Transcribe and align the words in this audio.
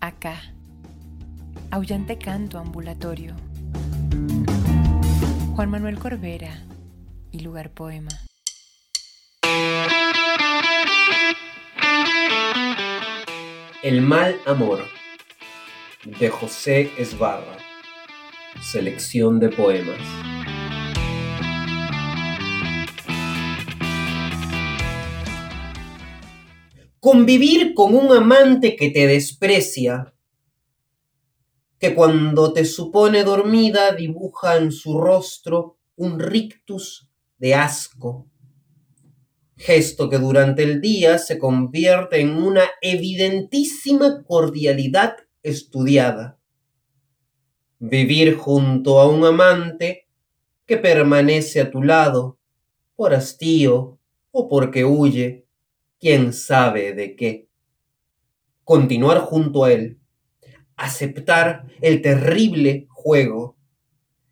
acá. 0.00 0.42
Aullante 1.70 2.18
canto 2.18 2.58
ambulatorio. 2.58 3.34
Juan 5.54 5.70
Manuel 5.70 5.98
Corbera 5.98 6.64
y 7.30 7.40
Lugar 7.40 7.70
Poema. 7.70 8.10
El 13.82 14.02
mal 14.02 14.40
amor 14.46 14.84
de 16.04 16.28
José 16.28 16.90
Esbarra. 16.98 17.56
Selección 18.60 19.38
de 19.38 19.48
poemas. 19.48 19.98
Convivir 27.12 27.74
con 27.74 27.96
un 27.96 28.12
amante 28.12 28.76
que 28.76 28.88
te 28.90 29.08
desprecia, 29.08 30.14
que 31.80 31.92
cuando 31.92 32.52
te 32.52 32.64
supone 32.64 33.24
dormida 33.24 33.96
dibuja 33.96 34.58
en 34.58 34.70
su 34.70 34.96
rostro 34.96 35.76
un 35.96 36.20
rictus 36.20 37.10
de 37.36 37.56
asco, 37.56 38.28
gesto 39.56 40.08
que 40.08 40.18
durante 40.18 40.62
el 40.62 40.80
día 40.80 41.18
se 41.18 41.36
convierte 41.36 42.20
en 42.20 42.36
una 42.36 42.62
evidentísima 42.80 44.22
cordialidad 44.22 45.16
estudiada. 45.42 46.38
Vivir 47.80 48.36
junto 48.36 49.00
a 49.00 49.08
un 49.08 49.24
amante 49.24 50.06
que 50.64 50.76
permanece 50.76 51.60
a 51.60 51.72
tu 51.72 51.82
lado 51.82 52.38
por 52.94 53.14
hastío 53.14 53.98
o 54.30 54.48
porque 54.48 54.84
huye 54.84 55.49
quién 56.00 56.32
sabe 56.32 56.94
de 56.94 57.14
qué. 57.14 57.48
Continuar 58.64 59.20
junto 59.20 59.64
a 59.64 59.72
él, 59.72 59.98
aceptar 60.76 61.66
el 61.80 62.00
terrible 62.02 62.86
juego 62.88 63.56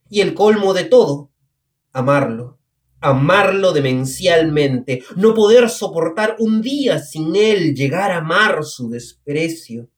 y 0.08 0.20
el 0.22 0.34
colmo 0.34 0.72
de 0.72 0.84
todo, 0.84 1.30
amarlo, 1.92 2.58
amarlo 3.00 3.72
demencialmente, 3.72 5.04
no 5.16 5.34
poder 5.34 5.68
soportar 5.68 6.36
un 6.38 6.62
día 6.62 6.98
sin 7.00 7.36
él, 7.36 7.74
llegar 7.74 8.10
a 8.10 8.18
amar 8.18 8.64
su 8.64 8.88
desprecio, 8.88 9.88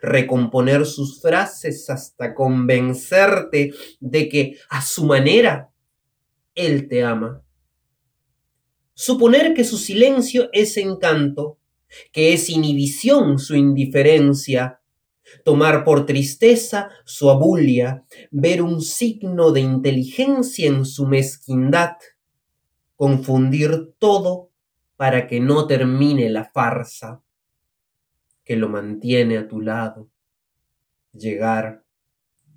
recomponer 0.00 0.84
sus 0.86 1.20
frases 1.20 1.88
hasta 1.88 2.34
convencerte 2.34 3.72
de 4.00 4.28
que 4.28 4.56
a 4.68 4.82
su 4.82 5.04
manera 5.04 5.70
él 6.54 6.88
te 6.88 7.04
ama 7.04 7.42
Suponer 8.94 9.54
que 9.54 9.64
su 9.64 9.78
silencio 9.78 10.48
es 10.52 10.76
encanto, 10.76 11.58
que 12.12 12.32
es 12.32 12.48
inhibición 12.48 13.38
su 13.38 13.54
indiferencia, 13.54 14.80
tomar 15.44 15.84
por 15.84 16.06
tristeza 16.06 16.90
su 17.04 17.30
abulia, 17.30 18.04
ver 18.30 18.62
un 18.62 18.80
signo 18.82 19.50
de 19.50 19.60
inteligencia 19.60 20.68
en 20.68 20.84
su 20.84 21.06
mezquindad, 21.06 21.96
confundir 22.96 23.94
todo 23.98 24.50
para 24.96 25.26
que 25.26 25.40
no 25.40 25.66
termine 25.66 26.28
la 26.30 26.44
farsa 26.44 27.22
que 28.44 28.56
lo 28.56 28.68
mantiene 28.68 29.38
a 29.38 29.48
tu 29.48 29.60
lado, 29.60 30.10
llegar 31.12 31.84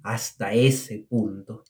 hasta 0.03 0.53
ese 0.53 0.99
punto. 0.99 1.63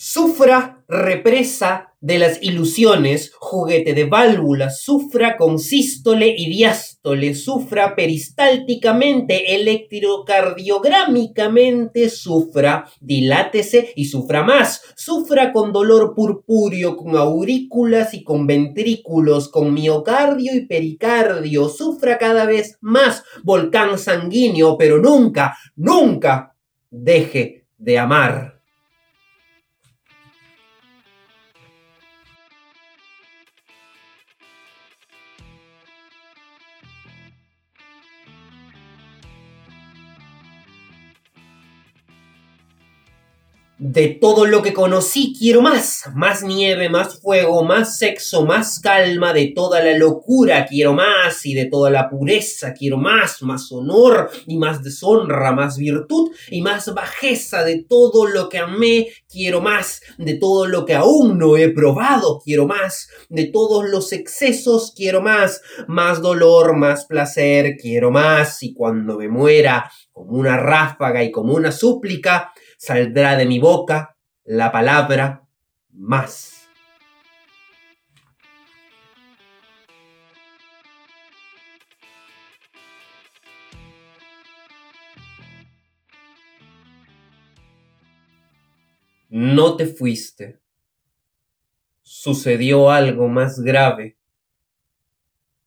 Sufra 0.00 0.84
represa 0.86 1.92
de 2.00 2.20
las 2.20 2.40
ilusiones, 2.40 3.32
juguete 3.34 3.94
de 3.94 4.04
válvulas, 4.04 4.80
sufra 4.80 5.36
con 5.36 5.58
sístole 5.58 6.36
y 6.38 6.48
diástole, 6.48 7.34
sufra 7.34 7.96
peristálticamente, 7.96 9.56
electrocardiográmicamente, 9.56 12.10
sufra, 12.10 12.88
dilátese 13.00 13.92
y 13.96 14.04
sufra 14.04 14.44
más, 14.44 14.82
sufra 14.94 15.52
con 15.52 15.72
dolor 15.72 16.14
purpúreo, 16.14 16.96
con 16.96 17.16
aurículas 17.16 18.14
y 18.14 18.22
con 18.22 18.46
ventrículos, 18.46 19.48
con 19.48 19.74
miocardio 19.74 20.54
y 20.54 20.66
pericardio, 20.66 21.68
sufra 21.68 22.18
cada 22.18 22.44
vez 22.44 22.78
más, 22.80 23.24
volcán 23.42 23.98
sanguíneo, 23.98 24.78
pero 24.78 24.98
nunca, 24.98 25.56
nunca 25.74 26.54
deje 26.88 27.66
de 27.78 27.98
amar. 27.98 28.57
De 43.80 44.08
todo 44.08 44.44
lo 44.44 44.60
que 44.60 44.72
conocí 44.72 45.36
quiero 45.38 45.62
más, 45.62 46.10
más 46.12 46.42
nieve, 46.42 46.88
más 46.88 47.20
fuego, 47.20 47.62
más 47.62 47.96
sexo, 47.96 48.44
más 48.44 48.80
calma, 48.80 49.32
de 49.32 49.52
toda 49.54 49.80
la 49.80 49.96
locura 49.96 50.66
quiero 50.66 50.94
más 50.94 51.46
y 51.46 51.54
de 51.54 51.66
toda 51.66 51.88
la 51.88 52.10
pureza 52.10 52.74
quiero 52.74 52.96
más, 52.96 53.40
más 53.42 53.70
honor 53.70 54.32
y 54.48 54.56
más 54.58 54.82
deshonra, 54.82 55.52
más 55.52 55.78
virtud 55.78 56.32
y 56.50 56.60
más 56.60 56.92
bajeza, 56.92 57.62
de 57.62 57.84
todo 57.88 58.26
lo 58.26 58.48
que 58.48 58.58
amé 58.58 59.12
quiero 59.30 59.60
más, 59.60 60.02
de 60.16 60.34
todo 60.34 60.66
lo 60.66 60.84
que 60.84 60.96
aún 60.96 61.38
no 61.38 61.56
he 61.56 61.68
probado 61.68 62.40
quiero 62.44 62.66
más, 62.66 63.08
de 63.28 63.44
todos 63.44 63.88
los 63.88 64.12
excesos 64.12 64.92
quiero 64.96 65.22
más, 65.22 65.62
más 65.86 66.20
dolor, 66.20 66.76
más 66.76 67.04
placer 67.04 67.76
quiero 67.80 68.10
más 68.10 68.60
y 68.64 68.74
cuando 68.74 69.18
me 69.18 69.28
muera 69.28 69.88
como 70.10 70.32
una 70.32 70.56
ráfaga 70.56 71.22
y 71.22 71.30
como 71.30 71.54
una 71.54 71.70
súplica, 71.70 72.52
saldrá 72.78 73.36
de 73.36 73.44
mi 73.44 73.58
boca 73.58 74.16
la 74.44 74.72
palabra 74.72 75.42
más. 75.90 76.54
No 89.28 89.76
te 89.76 89.86
fuiste. 89.86 90.58
Sucedió 92.00 92.90
algo 92.90 93.28
más 93.28 93.60
grave. 93.60 94.16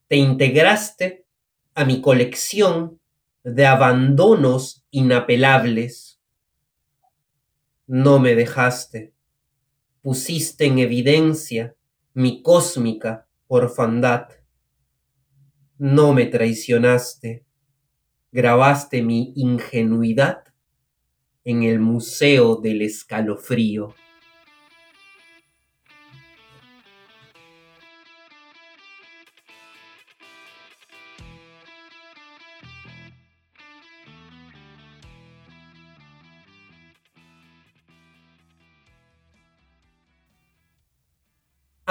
Te 0.08 0.16
integraste 0.16 1.26
a 1.76 1.86
mi 1.86 2.02
colección 2.02 3.00
de 3.44 3.68
abandonos 3.68 4.84
inapelables 4.92 6.11
no 7.94 8.20
me 8.20 8.36
dejaste. 8.36 9.14
Pusiste 10.02 10.66
en 10.66 10.80
evidencia 10.80 11.76
mi 12.14 12.42
cósmica 12.42 13.28
orfandad. 13.48 14.30
No 15.78 16.14
me 16.14 16.26
traicionaste. 16.28 17.46
Grabaste 18.32 19.02
mi 19.02 19.34
ingenuidad 19.36 20.46
en 21.44 21.64
el 21.64 21.82
Museo 21.82 22.56
del 22.56 22.82
Escalofrío. 22.82 23.94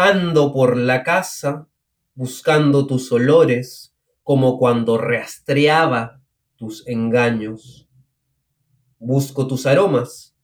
Ando 0.03 0.51
por 0.55 0.79
la 0.79 1.03
casa 1.03 1.69
buscando 2.15 2.87
tus 2.87 3.13
olores 3.13 3.95
como 4.23 4.59
cuando 4.59 4.97
rastreaba 4.97 6.23
tus 6.57 6.89
engaños. 6.89 7.87
Busco 8.99 9.47
tus 9.47 9.67
aromas. 9.67 10.35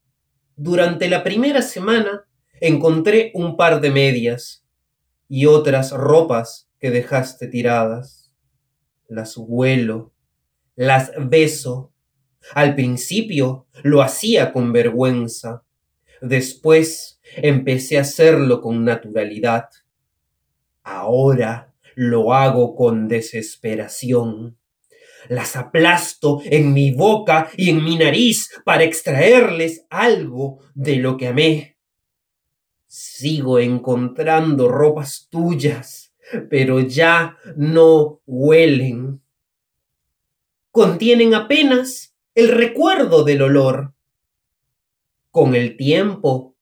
Durante 0.57 1.09
la 1.09 1.25
primera 1.25 1.63
semana 1.63 2.27
encontré 2.61 3.31
un 3.33 3.57
par 3.57 3.81
de 3.81 3.91
medias 3.91 4.63
y 5.27 5.47
otras 5.47 5.91
ropas 5.93 6.69
que 6.79 6.91
dejaste 6.91 7.49
tiradas. 7.49 8.35
Las 9.09 9.39
huelo, 9.39 10.13
las 10.75 11.13
beso. 11.19 11.95
Al 12.53 12.75
principio 12.75 13.69
lo 13.83 14.03
hacía 14.03 14.53
con 14.53 14.75
vergüenza. 14.75 15.65
Después 16.21 17.16
Empecé 17.35 17.99
a 17.99 18.03
hacerlo 18.03 18.61
con 18.61 18.85
naturalidad. 18.85 19.69
Ahora 20.83 21.75
lo 21.97 22.33
hago 22.33 22.77
con 22.77 23.09
desesperación. 23.09 24.57
Las 25.29 25.57
aplasto 25.57 26.41
en 26.45 26.73
mi 26.73 26.93
boca 26.93 27.51
y 27.57 27.71
en 27.71 27.83
mi 27.83 27.97
nariz 27.97 28.51
para 28.65 28.85
extraerles 28.85 29.85
algo 29.91 30.61
de 30.75 30.97
lo 30.97 31.17
que 31.17 31.29
amé. 31.29 31.77
Sigo 32.87 33.59
encontrando 33.59 34.69
ropas 34.69 35.27
tuyas, 35.29 36.15
pero 36.49 36.81
ya 36.81 37.37
no 37.57 38.21
huelen. 38.27 39.21
Contienen 40.71 41.35
apenas 41.35 42.15
el 42.35 42.49
recuerdo 42.49 43.25
del 43.25 43.43
olor. 43.43 43.95
Con 45.31 45.55
el 45.55 45.77
tiempo, 45.77 46.56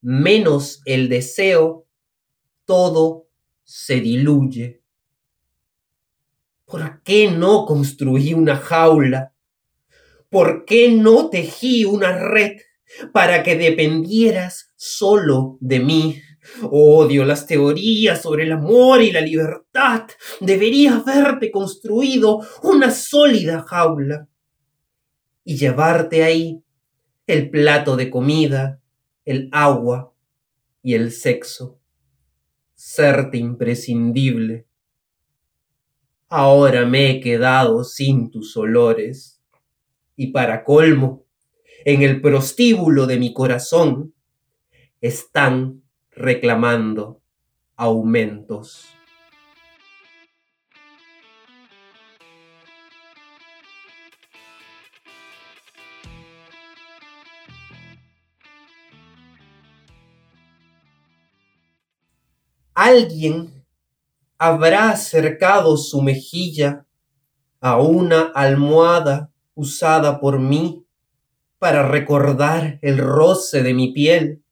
menos 0.00 0.82
el 0.84 1.08
deseo, 1.08 1.86
todo 2.64 3.26
se 3.64 4.00
diluye. 4.00 4.80
¿Por 6.64 7.02
qué 7.02 7.30
no 7.30 7.66
construí 7.66 8.32
una 8.32 8.56
jaula? 8.56 9.34
¿Por 10.28 10.64
qué 10.64 10.90
no 10.90 11.28
tejí 11.28 11.84
una 11.84 12.16
red 12.16 12.58
para 13.12 13.42
que 13.42 13.56
dependieras 13.56 14.72
solo 14.76 15.58
de 15.60 15.80
mí? 15.80 16.22
Odio 16.62 17.24
las 17.24 17.46
teorías 17.46 18.22
sobre 18.22 18.44
el 18.44 18.52
amor 18.52 19.02
y 19.02 19.12
la 19.12 19.20
libertad. 19.20 20.06
Debería 20.40 20.96
haberte 20.96 21.50
construido 21.50 22.40
una 22.62 22.90
sólida 22.90 23.62
jaula 23.62 24.28
y 25.44 25.56
llevarte 25.56 26.22
ahí 26.22 26.62
el 27.26 27.50
plato 27.50 27.96
de 27.96 28.10
comida, 28.10 28.79
el 29.30 29.48
agua 29.52 30.12
y 30.82 30.94
el 30.94 31.12
sexo. 31.12 31.78
Serte 32.74 33.38
imprescindible. 33.38 34.66
Ahora 36.28 36.84
me 36.84 37.10
he 37.10 37.20
quedado 37.20 37.84
sin 37.84 38.32
tus 38.32 38.56
olores. 38.56 39.40
Y 40.16 40.32
para 40.32 40.64
colmo, 40.64 41.26
en 41.84 42.02
el 42.02 42.20
prostíbulo 42.20 43.06
de 43.06 43.18
mi 43.20 43.32
corazón 43.32 44.14
están 45.00 45.84
reclamando 46.10 47.20
aumentos. 47.76 48.88
Alguien 62.82 63.66
habrá 64.38 64.88
acercado 64.88 65.76
su 65.76 66.00
mejilla 66.00 66.86
a 67.60 67.78
una 67.78 68.32
almohada 68.34 69.30
usada 69.54 70.18
por 70.18 70.38
mí 70.38 70.86
para 71.58 71.86
recordar 71.86 72.78
el 72.80 72.96
roce 72.96 73.62
de 73.62 73.74
mi 73.74 73.92
piel. 73.92 74.42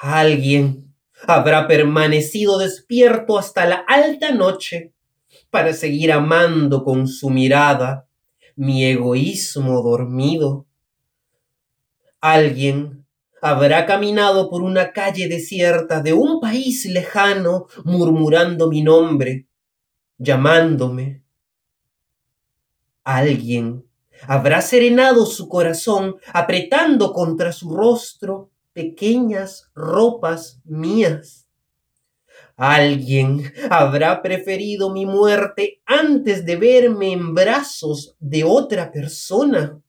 Alguien 0.00 0.94
habrá 1.26 1.68
permanecido 1.68 2.56
despierto 2.56 3.36
hasta 3.36 3.66
la 3.66 3.84
alta 3.86 4.32
noche 4.32 4.94
para 5.50 5.74
seguir 5.74 6.10
amando 6.10 6.84
con 6.84 7.06
su 7.06 7.28
mirada 7.28 8.08
mi 8.56 8.86
egoísmo 8.86 9.82
dormido. 9.82 10.64
Alguien 12.22 13.01
habrá 13.42 13.84
caminado 13.86 14.48
por 14.48 14.62
una 14.62 14.92
calle 14.92 15.28
desierta 15.28 16.00
de 16.00 16.12
un 16.12 16.40
país 16.40 16.86
lejano, 16.86 17.66
murmurando 17.84 18.68
mi 18.68 18.82
nombre, 18.82 19.48
llamándome. 20.16 21.24
Alguien 23.02 23.84
habrá 24.28 24.62
serenado 24.62 25.26
su 25.26 25.48
corazón, 25.48 26.16
apretando 26.32 27.12
contra 27.12 27.50
su 27.52 27.74
rostro 27.74 28.50
pequeñas 28.72 29.70
ropas 29.74 30.60
mías. 30.64 31.48
Alguien 32.56 33.52
habrá 33.70 34.22
preferido 34.22 34.92
mi 34.92 35.04
muerte 35.04 35.82
antes 35.84 36.46
de 36.46 36.54
verme 36.54 37.12
en 37.12 37.34
brazos 37.34 38.14
de 38.20 38.44
otra 38.44 38.92
persona. 38.92 39.81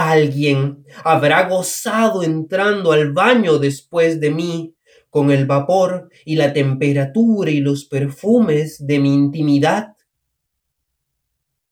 Alguien 0.00 0.84
habrá 1.02 1.48
gozado 1.48 2.22
entrando 2.22 2.92
al 2.92 3.12
baño 3.12 3.58
después 3.58 4.20
de 4.20 4.30
mí, 4.30 4.76
con 5.10 5.32
el 5.32 5.44
vapor 5.44 6.08
y 6.24 6.36
la 6.36 6.52
temperatura 6.52 7.50
y 7.50 7.58
los 7.58 7.84
perfumes 7.86 8.86
de 8.86 9.00
mi 9.00 9.12
intimidad. 9.12 9.96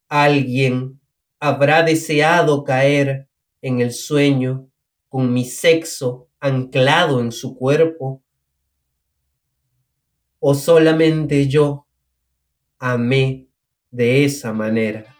Alguien 0.08 1.00
habrá 1.38 1.84
deseado 1.84 2.64
caer 2.64 3.28
en 3.62 3.80
el 3.80 3.92
sueño 3.92 4.70
con 5.08 5.32
mi 5.32 5.44
sexo 5.44 6.28
anclado 6.40 7.20
en 7.20 7.30
su 7.30 7.56
cuerpo. 7.56 8.24
O 10.40 10.52
solamente 10.52 11.46
yo 11.46 11.86
amé 12.80 13.46
de 13.92 14.24
esa 14.24 14.52
manera. 14.52 15.15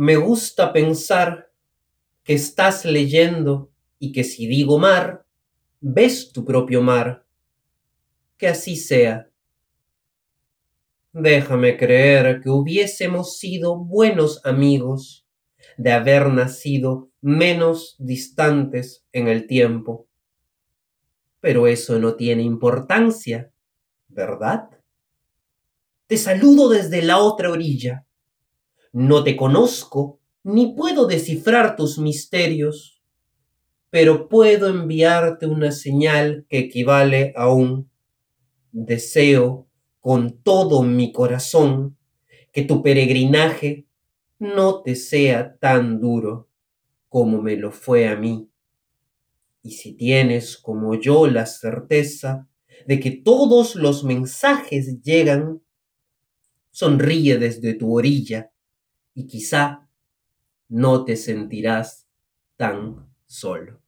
Me 0.00 0.14
gusta 0.14 0.72
pensar 0.72 1.50
que 2.22 2.34
estás 2.34 2.84
leyendo 2.84 3.72
y 3.98 4.12
que 4.12 4.22
si 4.22 4.46
digo 4.46 4.78
mar, 4.78 5.26
ves 5.80 6.30
tu 6.30 6.44
propio 6.44 6.82
mar. 6.82 7.26
Que 8.36 8.46
así 8.46 8.76
sea. 8.76 9.28
Déjame 11.12 11.76
creer 11.76 12.40
que 12.40 12.48
hubiésemos 12.48 13.38
sido 13.38 13.76
buenos 13.76 14.40
amigos 14.46 15.26
de 15.76 15.90
haber 15.90 16.28
nacido 16.28 17.10
menos 17.20 17.96
distantes 17.98 19.04
en 19.10 19.26
el 19.26 19.48
tiempo. 19.48 20.06
Pero 21.40 21.66
eso 21.66 21.98
no 21.98 22.14
tiene 22.14 22.44
importancia, 22.44 23.50
¿verdad? 24.06 24.70
Te 26.06 26.16
saludo 26.16 26.68
desde 26.68 27.02
la 27.02 27.18
otra 27.18 27.50
orilla 27.50 28.04
no 28.92 29.24
te 29.24 29.36
conozco, 29.36 30.20
ni 30.44 30.72
puedo 30.74 31.06
descifrar 31.06 31.76
tus 31.76 31.98
misterios, 31.98 33.02
pero 33.90 34.28
puedo 34.28 34.68
enviarte 34.68 35.46
una 35.46 35.72
señal 35.72 36.46
que 36.48 36.58
equivale 36.58 37.32
a 37.36 37.52
un 37.52 37.90
deseo 38.72 39.66
con 40.00 40.42
todo 40.42 40.82
mi 40.82 41.12
corazón 41.12 41.96
que 42.52 42.62
tu 42.62 42.82
peregrinaje 42.82 43.86
no 44.38 44.82
te 44.82 44.94
sea 44.94 45.56
tan 45.56 46.00
duro 46.00 46.48
como 47.08 47.42
me 47.42 47.56
lo 47.56 47.72
fue 47.72 48.08
a 48.08 48.16
mí. 48.16 48.48
Y 49.62 49.72
si 49.72 49.94
tienes 49.94 50.56
como 50.56 50.94
yo 50.94 51.26
la 51.26 51.46
certeza 51.46 52.48
de 52.86 53.00
que 53.00 53.10
todos 53.10 53.74
los 53.74 54.04
mensajes 54.04 55.02
llegan, 55.02 55.60
sonríe 56.70 57.38
desde 57.38 57.74
tu 57.74 57.96
orilla 57.96 58.52
y 59.18 59.26
quizá 59.26 59.88
no 60.68 61.04
te 61.04 61.16
sentirás 61.16 62.06
tan 62.56 63.08
solo. 63.26 63.80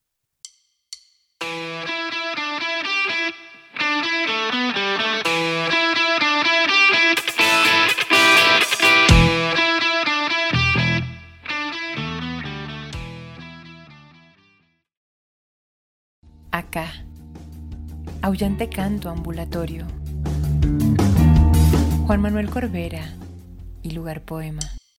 Acá, 16.51 17.07
aullante 18.21 18.69
canto 18.69 19.09
ambulatorio. 19.11 19.87
Juan 22.09 22.21
Manuel 22.21 22.51
Corbera 22.51 23.15
y 23.85 23.93
lugar 23.93 24.25
poema. 24.25 24.80